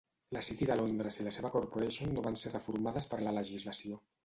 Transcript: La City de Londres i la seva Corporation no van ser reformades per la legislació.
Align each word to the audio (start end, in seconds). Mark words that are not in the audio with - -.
La 0.35 0.41
City 0.45 0.67
de 0.69 0.77
Londres 0.79 1.19
i 1.19 1.25
la 1.27 1.33
seva 1.35 1.51
Corporation 1.57 2.11
no 2.17 2.25
van 2.31 2.41
ser 2.47 2.55
reformades 2.57 3.09
per 3.15 3.23
la 3.27 3.37
legislació. 3.43 4.05